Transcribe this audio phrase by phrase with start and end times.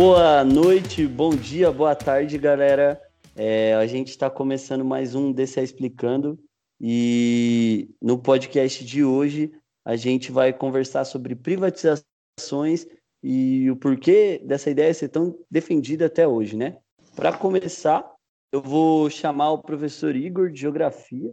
[0.00, 3.02] Boa noite, bom dia, boa tarde, galera.
[3.34, 6.38] É, a gente está começando mais um DCA Explicando
[6.80, 9.50] e no podcast de hoje
[9.84, 12.86] a gente vai conversar sobre privatizações
[13.24, 16.78] e o porquê dessa ideia ser tão defendida até hoje, né?
[17.16, 18.08] Para começar,
[18.52, 21.32] eu vou chamar o professor Igor de Geografia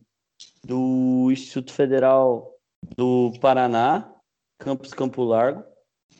[0.64, 2.52] do Instituto Federal
[2.98, 4.12] do Paraná,
[4.58, 5.75] campus Campo Largo.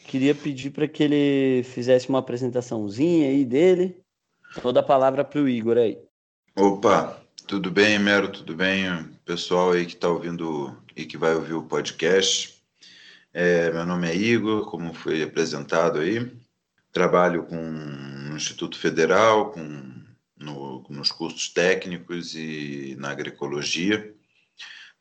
[0.08, 3.98] Queria pedir para que ele fizesse uma apresentaçãozinha aí dele.
[4.62, 5.98] Toda a palavra para o Igor aí.
[6.56, 8.32] Opa, tudo bem, Mero?
[8.32, 8.86] Tudo bem?
[9.26, 12.56] Pessoal aí que está ouvindo e que vai ouvir o podcast.
[13.34, 16.32] É, meu nome é Igor, como foi apresentado aí.
[16.94, 19.94] Trabalho com, no Instituto Federal, com,
[20.38, 24.14] no, nos cursos técnicos e na agroecologia,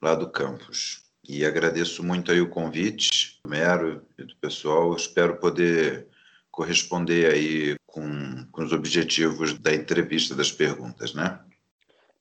[0.03, 1.04] lá do campus.
[1.27, 4.95] E agradeço muito aí o convite, do Mero e do pessoal.
[4.95, 6.07] Espero poder
[6.51, 11.41] corresponder aí com, com os objetivos da entrevista, das perguntas, né?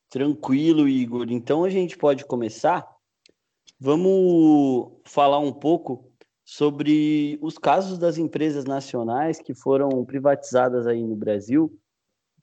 [0.10, 1.28] Tranquilo, Igor.
[1.30, 2.88] Então a gente pode começar.
[3.80, 6.10] Vamos falar um pouco
[6.46, 11.78] sobre os casos das empresas nacionais que foram privatizadas aí no Brasil,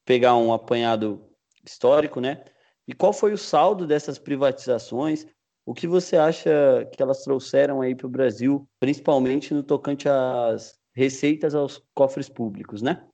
[0.04, 1.24] pegar um apanhado
[1.64, 2.44] histórico, né?
[2.86, 5.26] E qual foi o saldo dessas privatizações?
[5.64, 6.50] O que você acha
[6.92, 12.82] que elas trouxeram aí para o Brasil, principalmente no tocante às receitas aos cofres públicos,
[12.82, 13.06] né?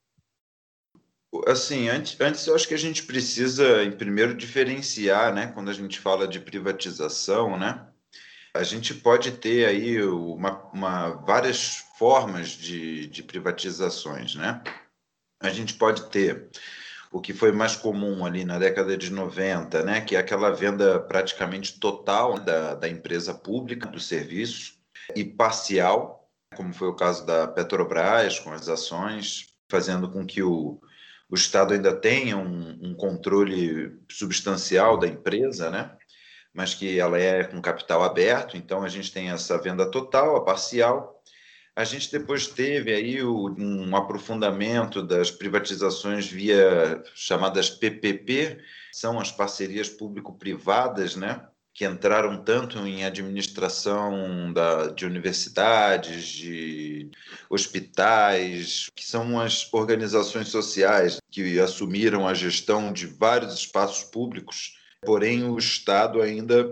[1.46, 3.64] Assim, antes, antes eu acho que a gente precisa,
[3.98, 5.48] primeiro, diferenciar, né?
[5.48, 7.86] Quando a gente fala de privatização, né?
[8.54, 14.62] A gente pode ter aí uma, uma várias formas de, de privatizações, né?
[15.40, 16.48] A gente pode ter
[17.16, 21.00] o que foi mais comum ali na década de 90, né, que é aquela venda
[21.00, 24.74] praticamente total da, da empresa pública do serviço
[25.14, 30.78] e parcial, como foi o caso da Petrobras, com as ações, fazendo com que o,
[31.30, 35.96] o Estado ainda tenha um, um controle substancial da empresa, né?
[36.52, 40.44] mas que ela é com capital aberto, então a gente tem essa venda total, a
[40.44, 41.15] parcial,
[41.76, 48.58] a gente depois teve aí um aprofundamento das privatizações via chamadas PPP,
[48.90, 51.46] são as parcerias público-privadas, né?
[51.74, 57.10] que entraram tanto em administração da, de universidades, de
[57.50, 65.44] hospitais, que são as organizações sociais que assumiram a gestão de vários espaços públicos, porém
[65.44, 66.66] o Estado ainda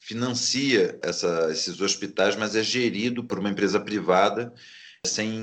[0.00, 4.52] financia essa, esses hospitais, mas é gerido por uma empresa privada
[5.06, 5.34] sem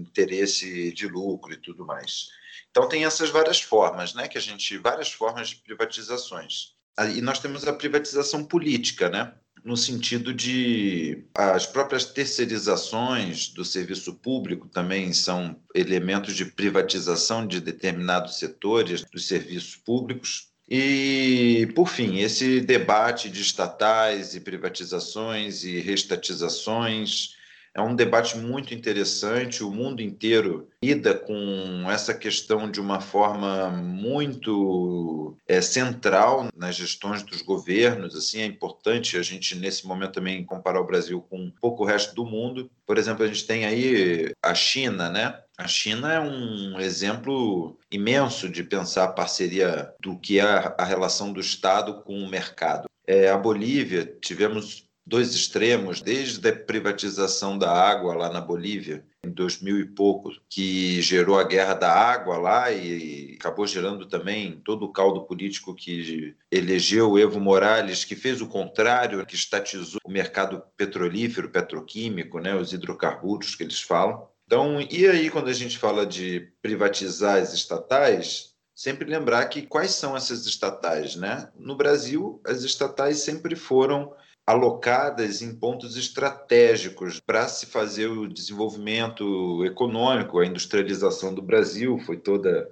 [0.00, 2.28] interesse de lucro e tudo mais.
[2.70, 6.74] Então tem essas várias formas, né, que a gente várias formas de privatizações.
[7.14, 14.14] E nós temos a privatização política, né, no sentido de as próprias terceirizações do serviço
[14.14, 20.52] público também são elementos de privatização de determinados setores dos serviços públicos.
[20.68, 27.34] E, por fim, esse debate de estatais e privatizações e restatizações
[27.74, 29.64] é um debate muito interessante.
[29.64, 37.24] O mundo inteiro lida com essa questão de uma forma muito é, central nas gestões
[37.24, 38.14] dos governos.
[38.14, 41.86] Assim, é importante a gente nesse momento também comparar o Brasil com um pouco o
[41.86, 42.70] resto do mundo.
[42.86, 45.40] Por exemplo, a gente tem aí a China, né?
[45.56, 51.32] A China é um exemplo imenso de pensar a parceria do que é a relação
[51.32, 52.88] do Estado com o mercado.
[53.06, 59.30] É, a Bolívia, tivemos dois extremos, desde a privatização da água lá na Bolívia, em
[59.30, 64.84] 2000 e pouco, que gerou a guerra da água lá e acabou gerando também todo
[64.84, 70.62] o caldo político que elegeu Evo Morales, que fez o contrário, que estatizou o mercado
[70.76, 74.26] petrolífero, petroquímico, né, os hidrocarburos que eles falam.
[74.46, 79.92] Então, e aí, quando a gente fala de privatizar as estatais, sempre lembrar que quais
[79.92, 81.50] são essas estatais, né?
[81.56, 84.14] No Brasil, as estatais sempre foram
[84.46, 92.18] alocadas em pontos estratégicos para se fazer o desenvolvimento econômico, a industrialização do Brasil foi
[92.18, 92.68] toda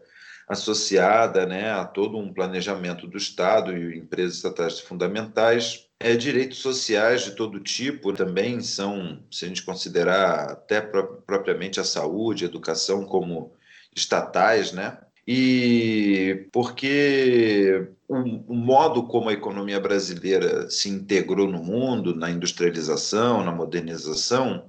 [0.52, 5.87] associada né, a todo um planejamento do Estado e empresas estatais fundamentais.
[6.00, 11.84] É, direitos sociais de todo tipo também são, se a gente considerar até propriamente a
[11.84, 13.52] saúde, a educação como
[13.94, 14.99] estatais, né?
[15.26, 18.16] E porque o,
[18.52, 24.69] o, modo como a economia brasileira se integrou no mundo, na industrialização, na modernização,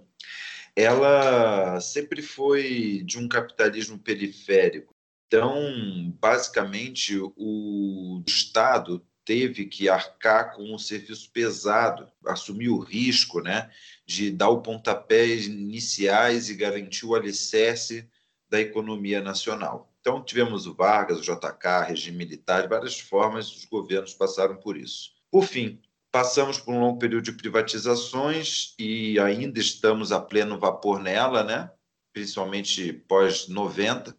[0.75, 4.92] ela sempre foi de um capitalismo periférico.
[5.33, 13.71] Então, basicamente, o Estado teve que arcar com um serviço pesado, assumir o risco né,
[14.05, 18.07] de dar o pontapé iniciais e garantir o alicerce
[18.47, 19.91] da economia nacional.
[20.01, 25.13] Então, tivemos o Vargas, o JK, regime militar, várias formas, os governos passaram por isso.
[25.31, 25.81] Por fim,
[26.11, 31.71] passamos por um longo período de privatizações e ainda estamos a pleno vapor nela, né?
[32.13, 34.15] principalmente pós-90.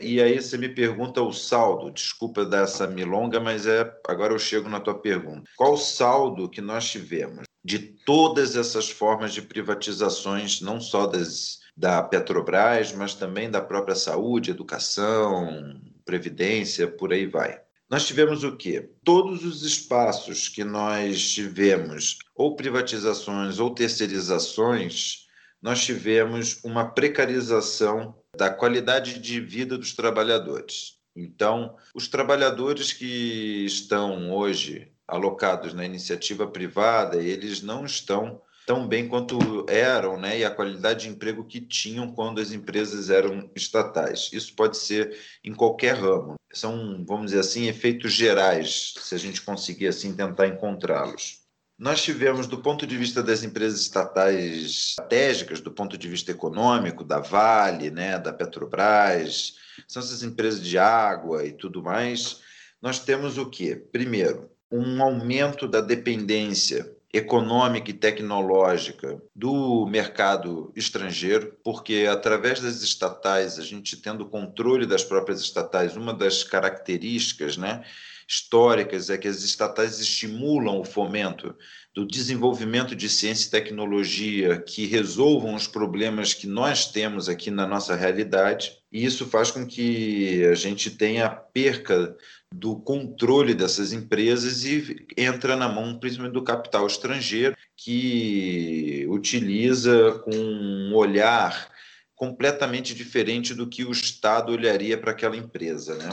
[0.00, 4.68] E aí você me pergunta o saldo, desculpa dessa milonga, mas é agora eu chego
[4.68, 5.48] na tua pergunta.
[5.56, 11.60] Qual o saldo que nós tivemos de todas essas formas de privatizações, não só das,
[11.74, 17.58] da Petrobras, mas também da própria saúde, educação, previdência, por aí vai.
[17.88, 18.90] Nós tivemos o quê?
[19.02, 25.23] Todos os espaços que nós tivemos, ou privatizações ou terceirizações,
[25.64, 30.98] nós tivemos uma precarização da qualidade de vida dos trabalhadores.
[31.16, 39.08] Então, os trabalhadores que estão hoje alocados na iniciativa privada, eles não estão tão bem
[39.08, 44.28] quanto eram, né, e a qualidade de emprego que tinham quando as empresas eram estatais.
[44.34, 46.34] Isso pode ser em qualquer ramo.
[46.52, 51.43] São, vamos dizer assim, efeitos gerais, se a gente conseguir assim tentar encontrá-los.
[51.76, 57.02] Nós tivemos, do ponto de vista das empresas estatais estratégicas, do ponto de vista econômico,
[57.02, 59.56] da Vale, né, da Petrobras,
[59.88, 62.40] são essas empresas de água e tudo mais,
[62.80, 63.74] nós temos o quê?
[63.74, 73.58] Primeiro, um aumento da dependência econômica e tecnológica do mercado estrangeiro, porque através das estatais,
[73.58, 77.84] a gente tendo controle das próprias estatais, uma das características né,
[78.28, 81.54] históricas é que as estatais estimulam o fomento
[81.94, 87.66] do desenvolvimento de ciência e tecnologia que resolvam os problemas que nós temos aqui na
[87.66, 92.16] nossa realidade, e isso faz com que a gente tenha perca
[92.52, 100.34] do controle dessas empresas e entra na mão principalmente do capital estrangeiro, que utiliza com
[100.34, 101.72] um olhar
[102.14, 105.96] completamente diferente do que o Estado olharia para aquela empresa.
[105.96, 106.10] Né?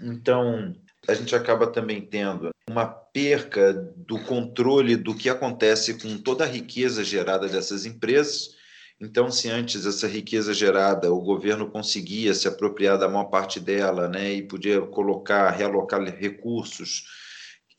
[0.00, 0.74] Então,
[1.06, 6.48] a gente acaba também tendo uma perca do controle do que acontece com toda a
[6.48, 8.54] riqueza gerada dessas empresas
[9.00, 14.08] então, se antes essa riqueza gerada, o governo conseguia se apropriar da maior parte dela,
[14.08, 17.04] né, e podia colocar, realocar recursos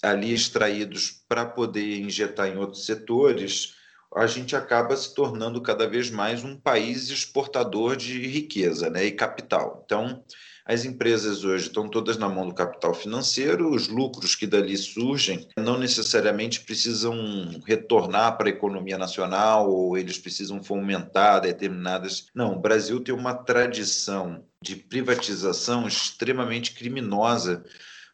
[0.04, 3.74] ali extraídos para poder injetar em outros setores,
[4.16, 9.12] a gente acaba se tornando cada vez mais um país exportador de riqueza, né, e
[9.12, 9.82] capital.
[9.86, 10.24] Então,
[10.66, 15.48] as empresas hoje estão todas na mão do capital financeiro, os lucros que dali surgem
[15.56, 17.16] não necessariamente precisam
[17.68, 22.26] retornar para a economia nacional ou eles precisam fomentar determinadas.
[22.34, 27.64] Não, o Brasil tem uma tradição de privatização extremamente criminosa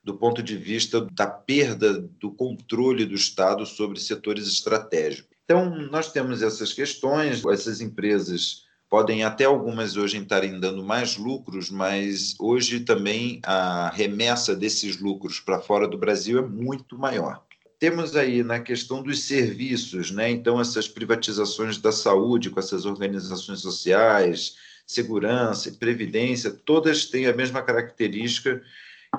[0.04, 5.32] do ponto de vista da perda do controle do Estado sobre setores estratégicos.
[5.46, 11.70] Então, nós temos essas questões, essas empresas podem até algumas hoje estarem dando mais lucros,
[11.70, 17.42] mas hoje também a remessa desses lucros para fora do Brasil é muito maior.
[17.80, 20.30] Temos aí na questão dos serviços, né?
[20.30, 27.34] Então essas privatizações da saúde com essas organizações sociais, segurança e previdência, todas têm a
[27.34, 28.62] mesma característica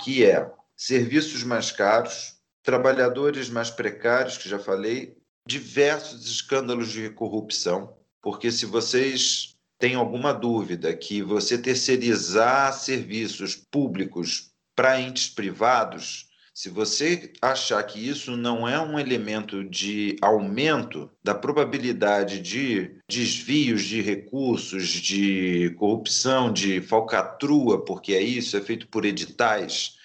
[0.05, 5.17] que é serviços mais caros, trabalhadores mais precários, que já falei,
[5.47, 9.53] diversos escândalos de corrupção, porque se vocês
[9.83, 17.99] tem alguma dúvida que você terceirizar serviços públicos para entes privados, se você achar que
[17.99, 26.53] isso não é um elemento de aumento da probabilidade de desvios de recursos, de corrupção,
[26.53, 29.97] de falcatrua, porque é isso, é feito por editais,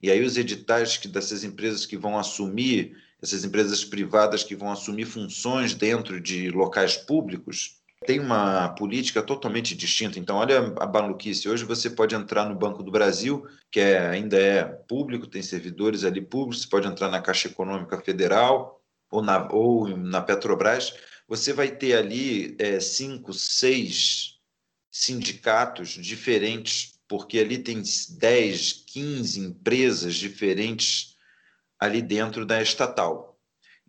[0.00, 4.70] e aí os editais que dessas empresas que vão assumir, essas empresas privadas que vão
[4.70, 10.18] assumir funções dentro de locais públicos, tem uma política totalmente distinta.
[10.18, 11.48] Então, olha a maluquice.
[11.48, 16.04] Hoje você pode entrar no Banco do Brasil, que é, ainda é público, tem servidores
[16.04, 18.80] ali públicos, você pode entrar na Caixa Econômica Federal
[19.10, 20.94] ou na, ou na Petrobras.
[21.28, 24.38] Você vai ter ali é, cinco, seis
[24.90, 31.16] sindicatos diferentes, porque ali tem 10, 15 empresas diferentes
[31.80, 33.38] ali dentro da estatal.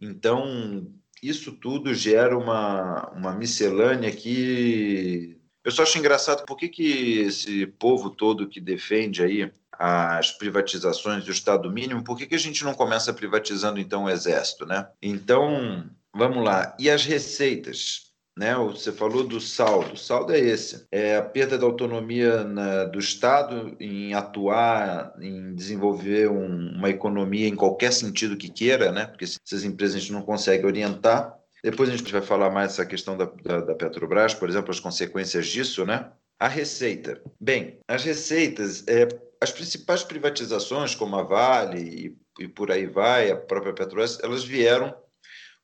[0.01, 0.91] Então,
[1.27, 7.65] isso tudo gera uma, uma miscelânea que eu só acho engraçado por que, que esse
[7.65, 12.63] povo todo que defende aí as privatizações do Estado mínimo, por que, que a gente
[12.63, 14.87] não começa privatizando então o Exército, né?
[15.01, 16.75] Então, vamos lá.
[16.79, 18.04] E as receitas?
[18.37, 18.53] Né?
[18.55, 19.93] Você falou do saldo.
[19.93, 25.55] O saldo é esse: é a perda da autonomia na, do Estado em atuar, em
[25.55, 29.05] desenvolver um, uma economia em qualquer sentido que queira, né?
[29.05, 31.37] porque essas empresas a gente não consegue orientar.
[31.63, 34.79] Depois a gente vai falar mais dessa questão da, da, da Petrobras, por exemplo, as
[34.79, 36.11] consequências disso, né?
[36.39, 37.19] A receita.
[37.41, 39.07] Bem, as receitas, é,
[39.41, 44.43] as principais privatizações, como a Vale e, e por aí vai, a própria Petrobras, elas
[44.43, 44.93] vieram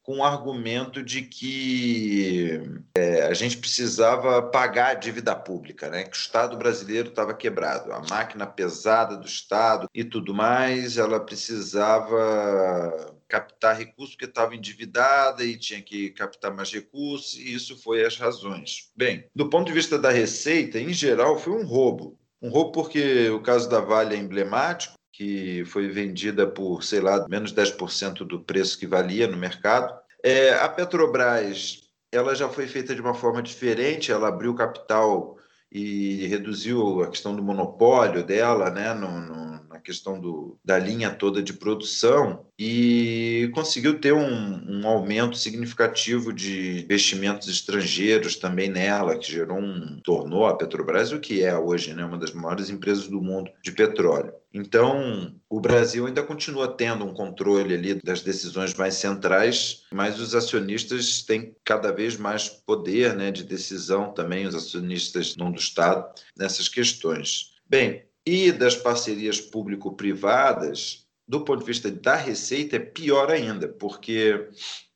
[0.04, 2.60] com o argumento de que
[2.96, 6.04] é, a gente precisava pagar a dívida pública, né?
[6.04, 11.20] que o Estado brasileiro estava quebrado, a máquina pesada do Estado e tudo mais, ela
[11.20, 18.04] precisava captar recursos porque estava endividada e tinha que captar mais recursos, e isso foi
[18.06, 18.92] as razões.
[18.96, 22.20] Bem, do ponto de vista da receita, em geral, foi um roubo.
[22.42, 27.28] Um roubo porque o caso da Vale é emblemático, que foi vendida por, sei lá,
[27.30, 29.94] menos 10% do preço que valia no mercado.
[30.24, 35.38] É, a Petrobras ela já foi feita de uma forma diferente, ela abriu capital
[35.72, 41.12] e reduziu a questão do monopólio dela, né, no, no, na questão do, da linha
[41.12, 49.18] toda de produção e conseguiu ter um, um, aumento significativo de investimentos estrangeiros também nela,
[49.18, 53.08] que gerou um tornou a Petrobras o que é hoje, né, uma das maiores empresas
[53.08, 54.32] do mundo de petróleo.
[54.54, 60.36] Então, o Brasil ainda continua tendo um controle ali das decisões mais centrais, mas os
[60.36, 66.14] acionistas têm cada vez mais poder né, de decisão também, os acionistas não do Estado,
[66.38, 67.54] nessas questões.
[67.68, 74.50] Bem, e das parcerias público-privadas, do ponto de vista da receita, é pior ainda, porque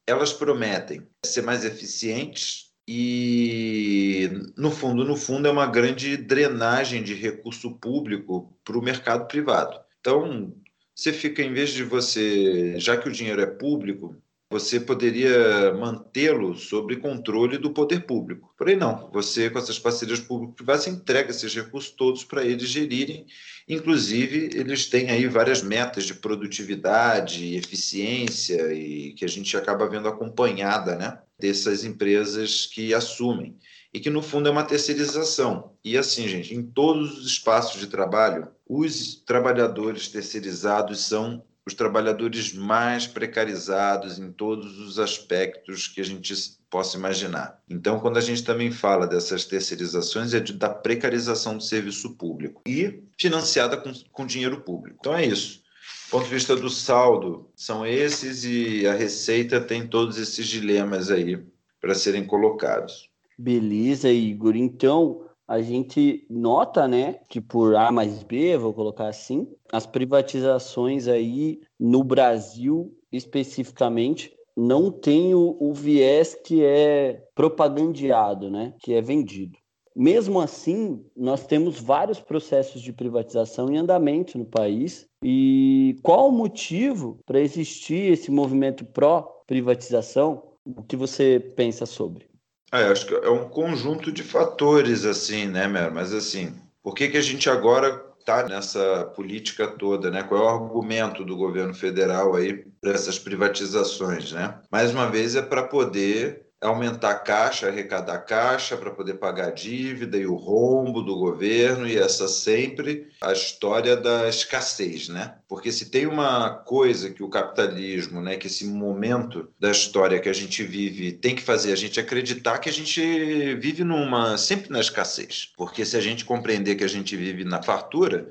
[0.06, 7.13] elas prometem ser mais eficientes, e no fundo, no fundo é uma grande drenagem de
[7.13, 9.80] recurso público para o mercado privado.
[10.01, 10.54] Então,
[10.94, 16.56] você fica em vez de você, já que o dinheiro é público, você poderia mantê-lo
[16.56, 18.54] sob controle do poder público.
[18.58, 19.10] Porém, não.
[19.12, 23.25] Você, com essas parcerias público-privadas, entrega esses recursos todos para eles gerirem.
[23.68, 30.08] Inclusive, eles têm aí várias metas de produtividade, eficiência, e que a gente acaba vendo
[30.08, 33.58] acompanhada né, dessas empresas que assumem.
[33.92, 35.74] E que, no fundo, é uma terceirização.
[35.84, 42.53] E assim, gente, em todos os espaços de trabalho, os trabalhadores terceirizados são os trabalhadores
[42.53, 46.34] mais precarizados em todos os aspectos que a gente
[46.69, 47.60] possa imaginar.
[47.69, 52.62] Então, quando a gente também fala dessas terceirizações, é de, da precarização do serviço público
[52.67, 54.98] e financiada com, com dinheiro público.
[55.00, 55.63] Então, é isso.
[56.05, 61.10] Do ponto de vista do saldo, são esses e a Receita tem todos esses dilemas
[61.10, 61.43] aí
[61.81, 63.10] para serem colocados.
[63.38, 64.55] Beleza, Igor.
[64.55, 71.08] Então, a gente nota, né, que por A mais B, vou colocar assim, as privatizações
[71.08, 79.02] aí no Brasil especificamente não tem o, o viés que é propagandeado, né, que é
[79.02, 79.58] vendido.
[79.96, 85.08] Mesmo assim, nós temos vários processos de privatização em andamento no país.
[85.24, 90.44] E qual o motivo para existir esse movimento pró-privatização?
[90.66, 92.28] O que você pensa sobre?
[92.75, 95.91] É, acho que é um conjunto de fatores, assim, né, Mer?
[95.91, 96.53] Mas, assim,
[96.84, 100.24] por que, que a gente agora está nessa política toda, né?
[100.24, 104.60] Qual é o argumento do governo federal aí para essas privatizações, né?
[104.72, 110.18] Mais uma vez é para poder aumentar caixa, arrecadar caixa para poder pagar a dívida
[110.18, 115.36] e o rombo do governo e essa sempre a história da escassez, né?
[115.48, 120.30] Porque se tem uma coisa que o capitalismo, né, que esse momento da história que
[120.30, 124.72] a gente vive tem que fazer a gente acreditar que a gente vive numa sempre
[124.72, 125.52] na escassez.
[125.58, 128.30] Porque se a gente compreender que a gente vive na fartura,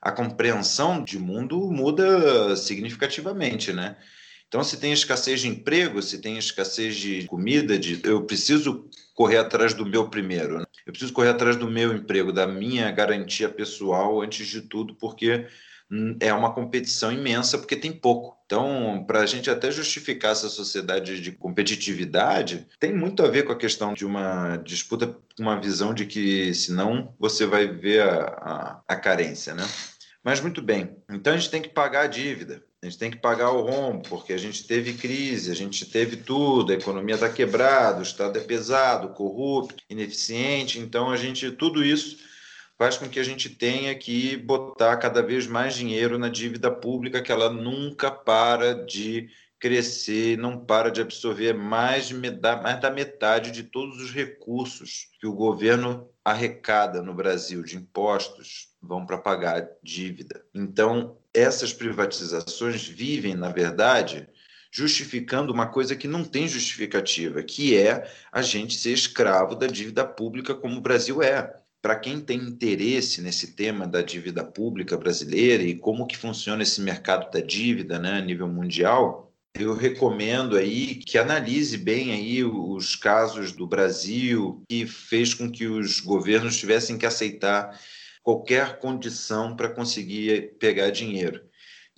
[0.00, 3.96] a compreensão de mundo muda significativamente, né?
[4.48, 9.36] Então, se tem escassez de emprego, se tem escassez de comida, de, eu preciso correr
[9.36, 10.58] atrás do meu primeiro.
[10.58, 10.64] Né?
[10.86, 15.46] Eu preciso correr atrás do meu emprego, da minha garantia pessoal, antes de tudo, porque
[15.90, 18.38] hum, é uma competição imensa, porque tem pouco.
[18.46, 23.52] Então, para a gente até justificar essa sociedade de competitividade, tem muito a ver com
[23.52, 28.82] a questão de uma disputa, uma visão de que, senão, você vai ver a, a,
[28.88, 29.68] a carência, né?
[30.24, 32.62] Mas muito bem, então a gente tem que pagar a dívida.
[32.80, 36.16] A gente tem que pagar o rombo, porque a gente teve crise, a gente teve
[36.16, 41.84] tudo, a economia está quebrada, o Estado é pesado, corrupto, ineficiente, então a gente, tudo
[41.84, 42.18] isso
[42.78, 47.20] faz com que a gente tenha que botar cada vez mais dinheiro na dívida pública,
[47.20, 53.50] que ela nunca para de crescer, não para de absorver mais, de, mais da metade
[53.50, 59.68] de todos os recursos que o governo arrecada no Brasil de impostos vão para pagar
[59.82, 60.44] dívida.
[60.54, 64.28] Então, essas privatizações vivem, na verdade,
[64.70, 70.04] justificando uma coisa que não tem justificativa, que é a gente ser escravo da dívida
[70.04, 71.54] pública como o Brasil é.
[71.80, 76.80] Para quem tem interesse nesse tema da dívida pública brasileira e como que funciona esse
[76.80, 82.94] mercado da dívida né, a nível mundial, eu recomendo aí que analise bem aí os
[82.94, 87.78] casos do Brasil que fez com que os governos tivessem que aceitar
[88.28, 91.40] qualquer condição para conseguir pegar dinheiro.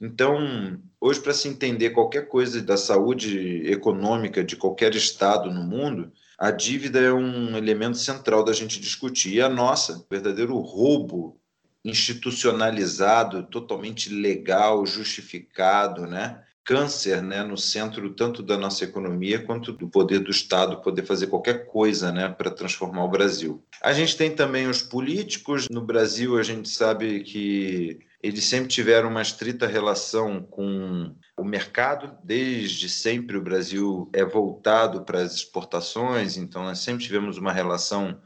[0.00, 6.12] Então, hoje, para se entender qualquer coisa da saúde econômica de qualquer estado no mundo,
[6.38, 9.34] a dívida é um elemento central da gente discutir.
[9.34, 11.36] E a nossa, verdadeiro roubo
[11.84, 16.44] institucionalizado, totalmente legal, justificado, né?
[16.64, 21.26] Câncer né, no centro tanto da nossa economia quanto do poder do Estado poder fazer
[21.26, 23.64] qualquer coisa né, para transformar o Brasil.
[23.82, 25.68] A gente tem também os políticos.
[25.70, 32.16] No Brasil, a gente sabe que eles sempre tiveram uma estrita relação com o mercado.
[32.22, 38.20] Desde sempre, o Brasil é voltado para as exportações, então nós sempre tivemos uma relação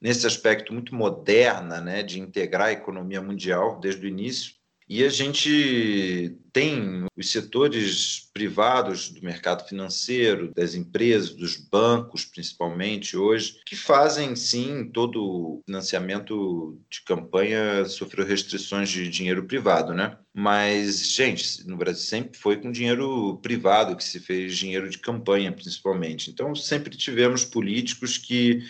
[0.00, 4.57] nesse aspecto muito moderna, né, de integrar a economia mundial desde o início.
[4.88, 13.14] E a gente tem os setores privados do mercado financeiro, das empresas, dos bancos, principalmente
[13.14, 20.16] hoje, que fazem sim todo o financiamento de campanha sofreu restrições de dinheiro privado, né?
[20.32, 25.52] Mas, gente, no Brasil sempre foi com dinheiro privado que se fez dinheiro de campanha,
[25.52, 26.30] principalmente.
[26.30, 28.62] Então, sempre tivemos políticos que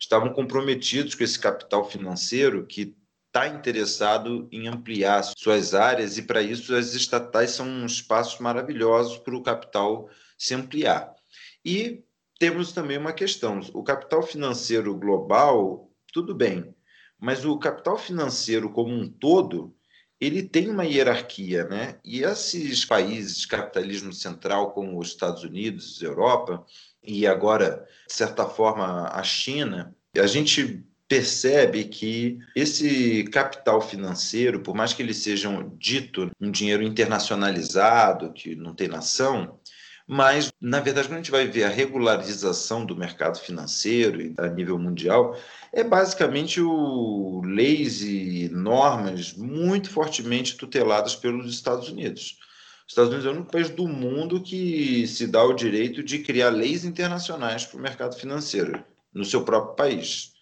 [0.00, 2.94] estavam comprometidos com esse capital financeiro que
[3.36, 9.36] está interessado em ampliar suas áreas e para isso as estatais são espaços maravilhosos para
[9.36, 11.14] o capital se ampliar.
[11.62, 12.02] E
[12.38, 16.74] temos também uma questão: o capital financeiro global, tudo bem,
[17.20, 19.76] mas o capital financeiro como um todo
[20.18, 21.98] ele tem uma hierarquia, né?
[22.02, 26.64] E esses países de capitalismo central, como os Estados Unidos, Europa,
[27.02, 34.74] e agora, de certa forma, a China, a gente percebe que esse capital financeiro, por
[34.74, 35.48] mais que ele seja
[35.78, 39.58] dito um dinheiro internacionalizado, que não tem nação,
[40.08, 44.78] mas, na verdade, quando a gente vai ver a regularização do mercado financeiro a nível
[44.78, 45.36] mundial,
[45.72, 52.38] é basicamente o leis e normas muito fortemente tuteladas pelos Estados Unidos.
[52.86, 56.20] Os Estados Unidos é o único país do mundo que se dá o direito de
[56.20, 60.35] criar leis internacionais para o mercado financeiro no seu próprio país.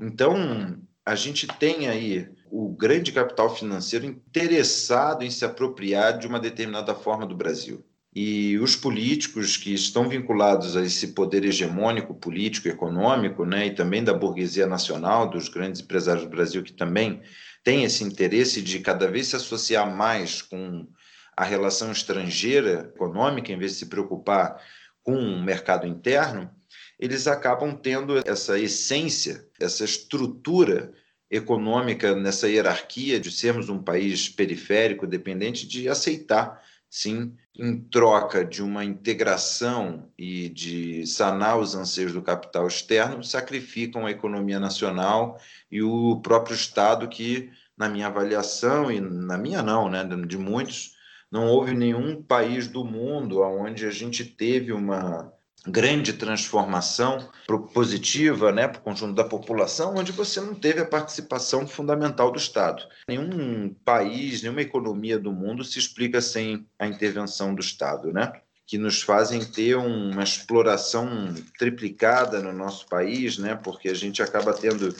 [0.00, 6.40] Então, a gente tem aí o grande capital financeiro interessado em se apropriar de uma
[6.40, 7.84] determinada forma do Brasil.
[8.14, 14.02] E os políticos que estão vinculados a esse poder hegemônico político, econômico, né, e também
[14.02, 17.20] da burguesia nacional, dos grandes empresários do Brasil, que também
[17.62, 20.88] têm esse interesse de cada vez se associar mais com
[21.36, 24.62] a relação estrangeira econômica, em vez de se preocupar
[25.02, 26.50] com o mercado interno,
[26.98, 30.92] eles acabam tendo essa essência, essa estrutura
[31.30, 38.62] econômica nessa hierarquia de sermos um país periférico, dependente de aceitar, sim, em troca de
[38.62, 45.38] uma integração e de sanar os anseios do capital externo, sacrificam a economia nacional
[45.70, 50.94] e o próprio Estado que, na minha avaliação, e na minha não, né, de muitos,
[51.30, 55.32] não houve nenhum país do mundo onde a gente teve uma
[55.66, 57.28] grande transformação
[57.74, 62.38] positiva né, para o conjunto da população, onde você não teve a participação fundamental do
[62.38, 62.82] Estado.
[63.08, 68.32] Nenhum país, nenhuma economia do mundo se explica sem a intervenção do Estado, né?
[68.66, 73.54] que nos fazem ter uma exploração triplicada no nosso país, né?
[73.54, 74.94] porque a gente acaba tendo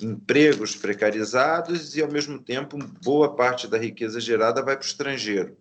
[0.00, 5.56] empregos precarizados e, ao mesmo tempo, boa parte da riqueza gerada vai para o estrangeiro.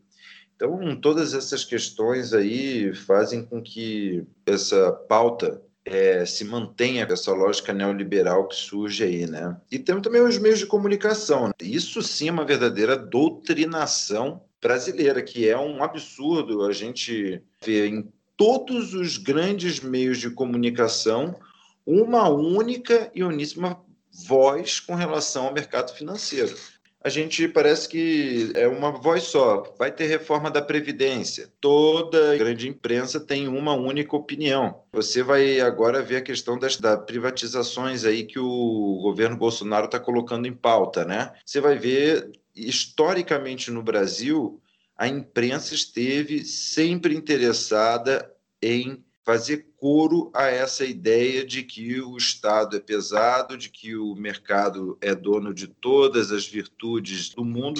[0.60, 7.72] Então, todas essas questões aí fazem com que essa pauta é, se mantenha essa lógica
[7.72, 9.56] neoliberal que surge aí, né?
[9.72, 11.48] E temos também os meios de comunicação.
[11.48, 11.54] Né?
[11.62, 18.12] Isso sim é uma verdadeira doutrinação brasileira, que é um absurdo a gente ver em
[18.36, 21.40] todos os grandes meios de comunicação
[21.86, 23.80] uma única e uníssima
[24.28, 26.54] voz com relação ao mercado financeiro
[27.02, 29.74] a gente parece que é uma voz só.
[29.78, 31.50] Vai ter reforma da Previdência.
[31.62, 34.84] Toda grande imprensa tem uma única opinião.
[34.92, 40.46] Você vai agora ver a questão das, privatizações aí que o governo Bolsonaro está colocando
[40.46, 41.32] em pauta, né?
[41.46, 44.62] Você vai ver, historicamente no Brasil,
[44.98, 48.30] a imprensa esteve sempre interessada
[48.62, 54.16] em fazer coro a essa ideia de que o Estado é pesado, de que o
[54.16, 57.80] mercado é dono de todas as virtudes do mundo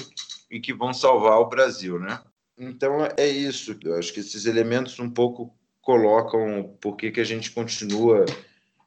[0.52, 2.22] e que vão salvar o Brasil, né?
[2.56, 3.76] Então é isso.
[3.84, 8.28] Eu acho que esses elementos um pouco colocam por que, que a gente continua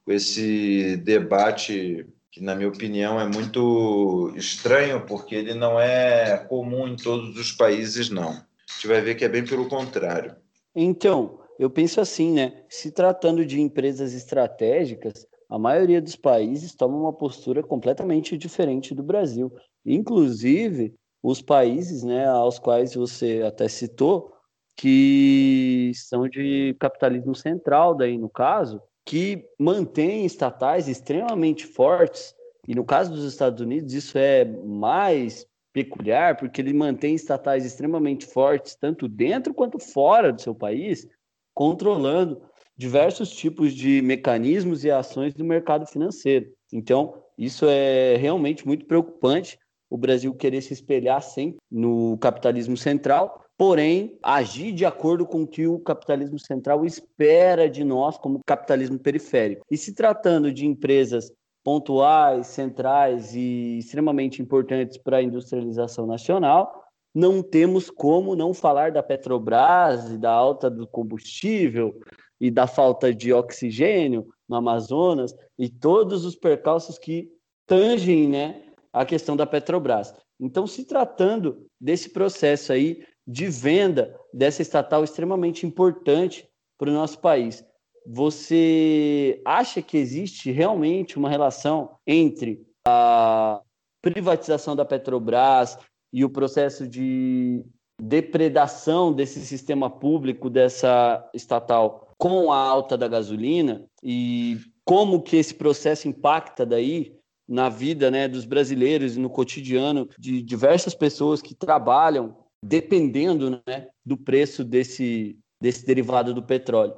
[0.05, 6.87] com esse debate que, na minha opinião, é muito estranho, porque ele não é comum
[6.87, 8.31] em todos os países, não.
[8.31, 10.37] A gente vai ver que é bem pelo contrário.
[10.75, 12.65] Então, eu penso assim, né?
[12.69, 19.03] Se tratando de empresas estratégicas, a maioria dos países toma uma postura completamente diferente do
[19.03, 19.53] Brasil.
[19.87, 24.33] Inclusive, os países, né, aos quais você até citou,
[24.77, 32.35] que são de capitalismo central, daí no caso, que mantêm estatais extremamente fortes,
[32.67, 38.27] e no caso dos Estados Unidos isso é mais peculiar, porque ele mantém estatais extremamente
[38.27, 41.07] fortes, tanto dentro quanto fora do seu país,
[41.55, 42.43] controlando
[42.77, 46.47] diversos tipos de mecanismos e ações do mercado financeiro.
[46.73, 49.59] Então, isso é realmente muito preocupante,
[49.91, 55.47] o Brasil querer se espelhar sempre no capitalismo central, porém agir de acordo com o
[55.47, 59.67] que o capitalismo central espera de nós como capitalismo periférico.
[59.71, 61.31] E se tratando de empresas
[61.63, 66.82] pontuais, centrais e extremamente importantes para a industrialização nacional,
[67.15, 72.01] não temos como não falar da Petrobras e da alta do combustível
[72.41, 77.31] e da falta de oxigênio no Amazonas e todos os percalços que
[77.67, 80.15] tangem né, a questão da Petrobras.
[80.41, 87.21] Então, se tratando desse processo aí de venda dessa estatal extremamente importante para o nosso
[87.21, 87.65] país,
[88.05, 93.61] você acha que existe realmente uma relação entre a
[94.03, 95.79] privatização da Petrobras
[96.13, 97.65] e o processo de
[98.01, 105.55] depredação desse sistema público, dessa estatal, com a alta da gasolina e como que esse
[105.55, 107.17] processo impacta daí
[107.49, 113.89] na vida né, dos brasileiros e no cotidiano de diversas pessoas que trabalham dependendo né,
[114.05, 116.95] do preço desse, desse derivado do petróleo.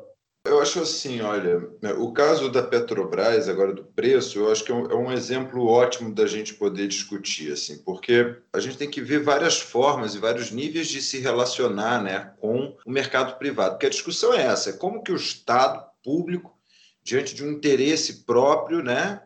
[0.47, 4.71] Eu acho assim, olha, né, o caso da Petrobras, agora do preço, eu acho que
[4.71, 8.91] é um, é um, exemplo ótimo da gente poder discutir, assim, porque a gente tem
[8.91, 13.73] que ver várias formas e vários níveis de se relacionar né, com o mercado privado.
[13.73, 16.55] Porque a discussão é essa, é como que o Estado público,
[17.03, 19.23] diante de um interesse próprio né,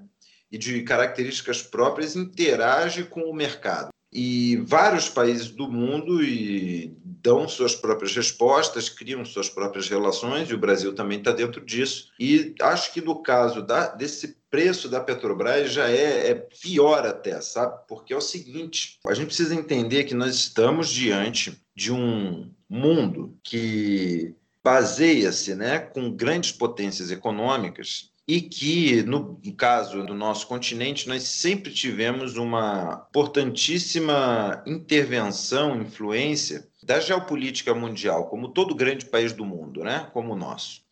[0.52, 3.88] e de características próprias, interage com o mercado.
[4.12, 10.54] E vários países do mundo e dão suas próprias respostas, criam suas próprias relações, e
[10.54, 12.10] o Brasil também está dentro disso.
[12.18, 17.40] E acho que no caso da, desse preço da Petrobras já é, é, pior até,
[17.40, 17.80] sabe?
[17.86, 23.36] Porque é o seguinte: a gente precisa entender que nós estamos diante de um mundo
[23.42, 31.22] que baseia-se né, com grandes potências econômicas e que, no caso do nosso continente, nós
[31.22, 39.82] sempre tivemos uma importantíssima intervenção, influência da geopolítica mundial, como todo grande país do mundo,
[39.82, 40.10] né?
[40.12, 40.82] como o nosso.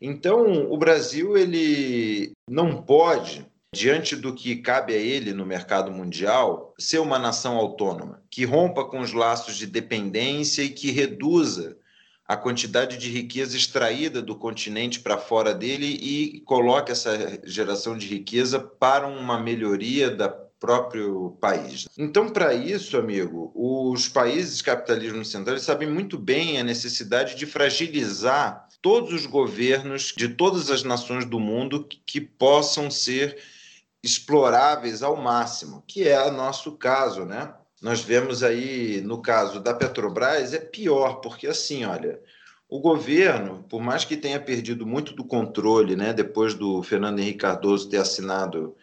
[0.00, 6.72] Então, o Brasil ele não pode, diante do que cabe a ele no mercado mundial,
[6.78, 11.76] ser uma nação autônoma, que rompa com os laços de dependência e que reduza
[12.32, 18.06] a quantidade de riqueza extraída do continente para fora dele e coloque essa geração de
[18.06, 21.88] riqueza para uma melhoria da próprio país.
[21.98, 28.68] Então, para isso, amigo, os países capitalismo centrais sabem muito bem a necessidade de fragilizar
[28.80, 33.36] todos os governos de todas as nações do mundo que possam ser
[34.02, 37.52] exploráveis ao máximo, que é o nosso caso, né?
[37.82, 42.20] Nós vemos aí, no caso da Petrobras, é pior, porque assim, olha,
[42.68, 47.38] o governo, por mais que tenha perdido muito do controle, né, depois do Fernando Henrique
[47.38, 48.76] Cardoso ter assinado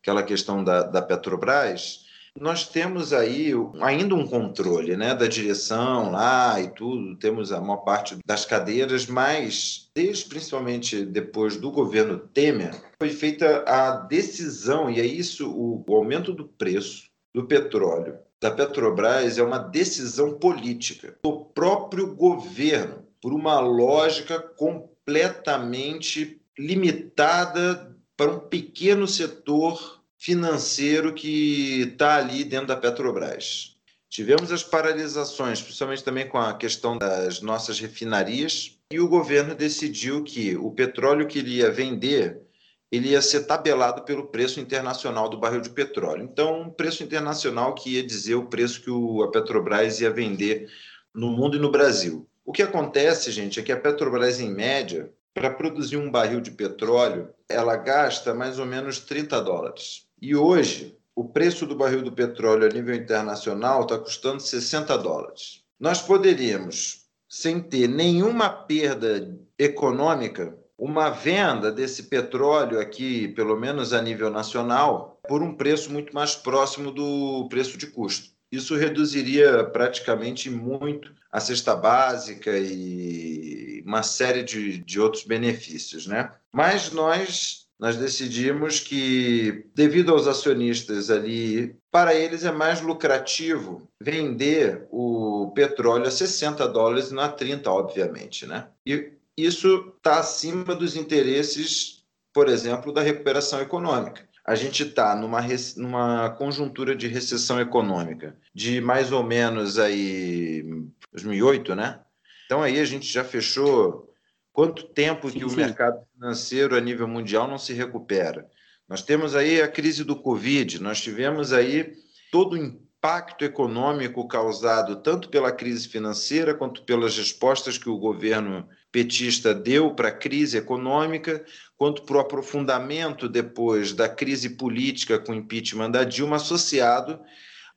[0.00, 2.06] aquela questão da, da Petrobras,
[2.40, 7.78] nós temos aí ainda um controle né, da direção lá e tudo, temos a maior
[7.78, 14.98] parte das cadeiras, mas desde principalmente depois do governo Temer, foi feita a decisão, e
[14.98, 21.16] é isso, o, o aumento do preço do petróleo da Petrobras é uma decisão política
[21.24, 32.16] do próprio governo, por uma lógica completamente limitada para um pequeno setor financeiro que está
[32.16, 33.74] ali dentro da Petrobras.
[34.08, 40.22] Tivemos as paralisações, principalmente também com a questão das nossas refinarias, e o governo decidiu
[40.22, 42.45] que o petróleo que ele ia vender
[42.90, 46.22] ele ia ser tabelado pelo preço internacional do barril de petróleo.
[46.22, 50.70] Então, um preço internacional que ia dizer o preço que o, a Petrobras ia vender
[51.14, 52.28] no mundo e no Brasil.
[52.44, 56.50] O que acontece, gente, é que a Petrobras, em média, para produzir um barril de
[56.50, 60.06] petróleo, ela gasta mais ou menos 30 dólares.
[60.22, 65.62] E hoje, o preço do barril do petróleo a nível internacional está custando 60 dólares.
[65.78, 74.02] Nós poderíamos, sem ter nenhuma perda econômica, uma venda desse petróleo aqui, pelo menos a
[74.02, 78.30] nível nacional, por um preço muito mais próximo do preço de custo.
[78.52, 86.30] isso reduziria praticamente muito a cesta básica e uma série de, de outros benefícios, né?
[86.52, 94.86] Mas nós nós decidimos que, devido aos acionistas ali, para eles é mais lucrativo vender
[94.90, 98.68] o petróleo a 60 dólares não a 30, obviamente, né?
[98.84, 105.40] E isso está acima dos interesses, por exemplo, da recuperação econômica a gente está numa,
[105.76, 110.62] numa conjuntura de recessão econômica de mais ou menos aí
[111.10, 112.00] 2008, né?
[112.44, 114.08] Então aí a gente já fechou
[114.52, 115.56] quanto tempo sim, que o sim.
[115.56, 118.48] mercado financeiro a nível mundial não se recupera?
[118.88, 121.94] Nós temos aí a crise do Covid, nós tivemos aí
[122.30, 128.68] todo o impacto econômico causado tanto pela crise financeira quanto pelas respostas que o governo
[128.90, 131.44] petista deu para a crise econômica,
[131.76, 137.20] quanto para o aprofundamento depois da crise política com o impeachment da Dilma associado,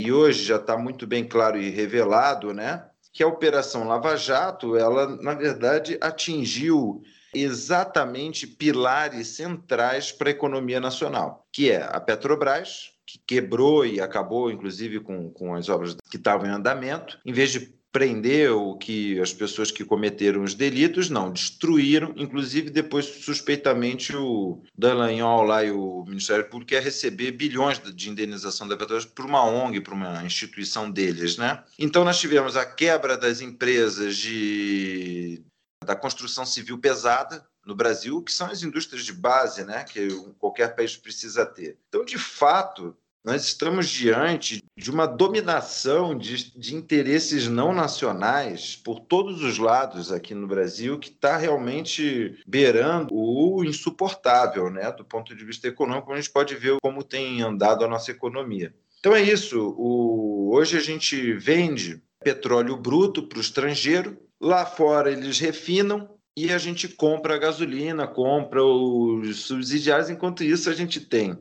[0.01, 4.75] e hoje já está muito bem claro e revelado, né, que a Operação Lava Jato,
[4.75, 7.03] ela, na verdade, atingiu
[7.35, 14.51] exatamente pilares centrais para a economia nacional, que é a Petrobras, que quebrou e acabou,
[14.51, 19.19] inclusive, com, com as obras que estavam em andamento, em vez de prender o que
[19.19, 25.71] as pessoas que cometeram os delitos, não, destruíram, inclusive depois suspeitamente o Dallagnol lá e
[25.71, 30.23] o Ministério Público quer receber bilhões de indenização da Petrobras por uma ONG, por uma
[30.23, 31.63] instituição deles, né?
[31.79, 35.41] Então nós tivemos a quebra das empresas de
[35.83, 40.75] da construção civil pesada, no Brasil, que são as indústrias de base, né, que qualquer
[40.75, 41.77] país precisa ter.
[41.87, 48.99] Então, de fato, nós estamos diante de uma dominação de, de interesses não nacionais por
[49.01, 55.35] todos os lados aqui no Brasil que está realmente beirando o insuportável, né, do ponto
[55.35, 56.11] de vista econômico.
[56.13, 58.73] A gente pode ver como tem andado a nossa economia.
[58.99, 59.75] Então é isso.
[59.77, 64.17] O, hoje a gente vende petróleo bruto para o estrangeiro.
[64.39, 70.69] Lá fora eles refinam, e a gente compra a gasolina, compra os subsidiários, enquanto isso
[70.69, 71.37] a gente tem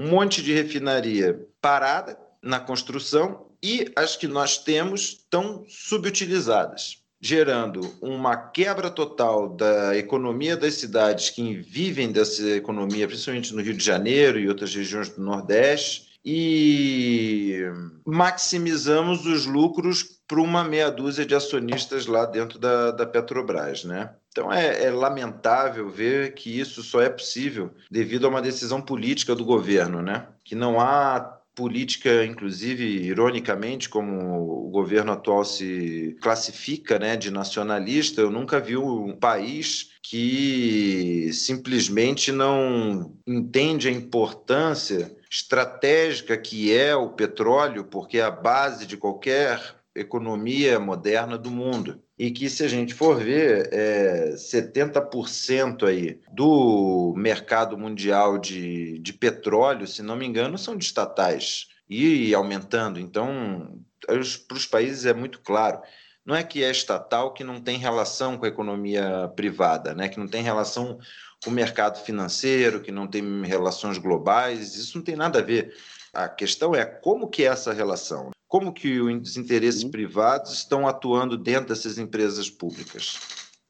[0.00, 7.82] um monte de refinaria parada na construção e as que nós temos estão subutilizadas, gerando
[8.00, 13.84] uma quebra total da economia das cidades que vivem dessa economia, principalmente no Rio de
[13.84, 17.60] Janeiro e outras regiões do Nordeste, e
[18.06, 24.14] maximizamos os lucros para uma meia dúzia de acionistas lá dentro da, da Petrobras, né?
[24.30, 29.34] Então é, é, lamentável ver que isso só é possível devido a uma decisão política
[29.34, 30.28] do governo, né?
[30.44, 38.20] Que não há política, inclusive, ironicamente, como o governo atual se classifica né, de nacionalista,
[38.20, 47.10] eu nunca vi um país que simplesmente não entende a importância estratégica que é o
[47.10, 49.60] petróleo, porque é a base de qualquer
[49.94, 52.02] economia moderna do mundo.
[52.20, 59.14] E que, se a gente for ver, é 70% aí do mercado mundial de, de
[59.14, 63.00] petróleo, se não me engano, são de estatais e aumentando.
[63.00, 65.80] Então, para os países é muito claro.
[66.22, 70.06] Não é que é estatal que não tem relação com a economia privada, né?
[70.06, 70.98] que não tem relação
[71.42, 75.74] com o mercado financeiro, que não tem relações globais, isso não tem nada a ver.
[76.12, 81.38] A questão é como que é essa relação, como que os interesses privados estão atuando
[81.38, 83.16] dentro dessas empresas públicas.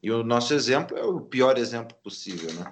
[0.02, 2.64] E o nosso exemplo é o pior exemplo possível, né?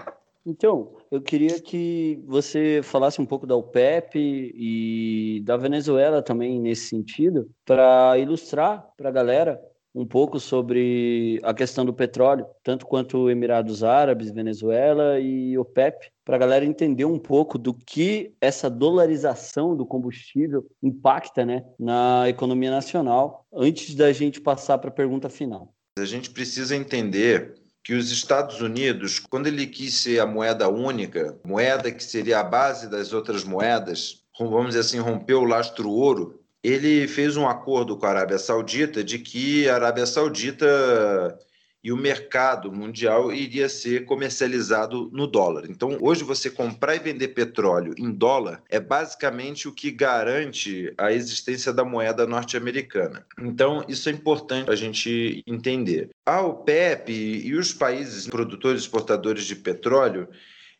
[0.46, 6.88] Então, eu queria que você falasse um pouco da OPEP e da Venezuela também nesse
[6.88, 9.60] sentido, para ilustrar para a galera
[9.98, 16.36] um pouco sobre a questão do petróleo, tanto quanto Emirados Árabes, Venezuela e OPEP, para
[16.36, 22.70] a galera entender um pouco do que essa dolarização do combustível impacta né, na economia
[22.70, 25.74] nacional, antes da gente passar para a pergunta final.
[25.98, 31.36] A gente precisa entender que os Estados Unidos, quando ele quis ser a moeda única,
[31.44, 36.40] moeda que seria a base das outras moedas, vamos dizer assim, rompeu o lastro ouro,
[36.68, 41.38] ele fez um acordo com a Arábia Saudita de que a Arábia Saudita
[41.82, 45.64] e o mercado mundial iria ser comercializado no dólar.
[45.70, 51.12] Então, hoje você comprar e vender petróleo em dólar é basicamente o que garante a
[51.12, 53.24] existência da moeda norte-americana.
[53.40, 56.10] Então, isso é importante a gente entender.
[56.26, 60.28] A OPEP e os países produtores e exportadores de petróleo,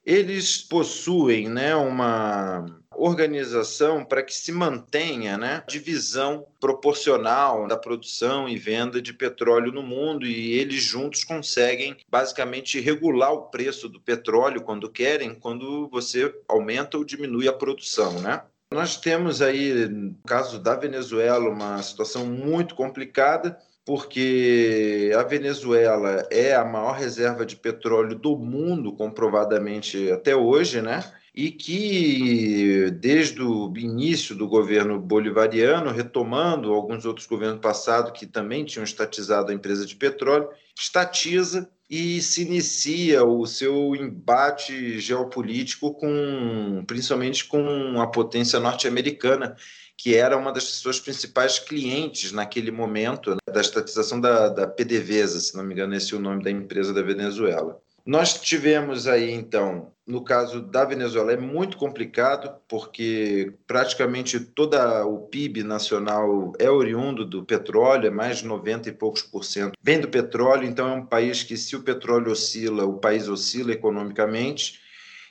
[0.04, 2.66] eles possuem né, uma
[2.98, 9.82] organização para que se mantenha né, divisão proporcional da produção e venda de petróleo no
[9.82, 16.34] mundo e eles juntos conseguem basicamente regular o preço do petróleo quando querem, quando você
[16.48, 18.42] aumenta ou diminui a produção, né?
[18.70, 26.54] Nós temos aí, no caso da Venezuela, uma situação muito complicada, porque a Venezuela é
[26.54, 31.02] a maior reserva de petróleo do mundo, comprovadamente até hoje, né?
[31.34, 38.62] E que, desde o início do governo bolivariano, retomando alguns outros governos passados que também
[38.62, 46.84] tinham estatizado a empresa de petróleo, estatiza e se inicia o seu embate geopolítico com,
[46.86, 49.56] principalmente com a potência norte-americana,
[49.98, 55.40] que era uma das suas principais clientes naquele momento né, da estatização da, da PDVSA,
[55.40, 57.80] se não me engano, esse é o nome da empresa da Venezuela.
[58.06, 65.26] Nós tivemos aí, então, no caso da Venezuela, é muito complicado, porque praticamente todo o
[65.26, 70.00] PIB nacional é oriundo do petróleo, é mais de 90 e poucos por cento vem
[70.00, 74.80] do petróleo, então é um país que, se o petróleo oscila, o país oscila economicamente,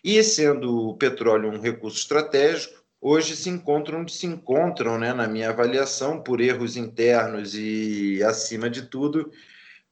[0.03, 5.27] e sendo o petróleo um recurso estratégico, hoje se encontram onde se encontram, né, na
[5.27, 9.31] minha avaliação, por erros internos e, acima de tudo,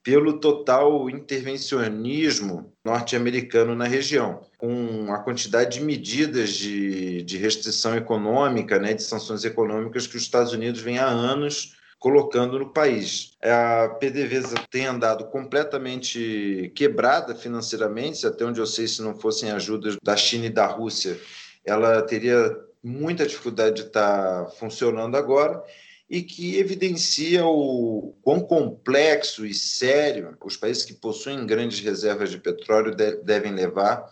[0.04, 8.78] pelo total intervencionismo norte-americano na região, com a quantidade de medidas de, de restrição econômica,
[8.78, 13.32] né, de sanções econômicas que os Estados Unidos vem há anos colocando no país.
[13.42, 19.98] A PDVSA tem andado completamente quebrada financeiramente, até onde eu sei, se não fossem ajudas
[20.04, 21.20] da China e da Rússia,
[21.66, 25.64] ela teria muita dificuldade de estar funcionando agora
[26.08, 32.38] e que evidencia o quão complexo e sério os países que possuem grandes reservas de
[32.38, 34.06] petróleo de devem levar,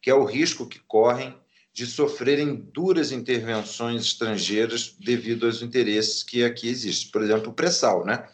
[0.00, 1.34] que é o risco que correm
[1.74, 7.10] de sofrerem duras intervenções estrangeiras devido aos interesses que aqui existem.
[7.10, 8.24] Por exemplo, o pré-sal, né?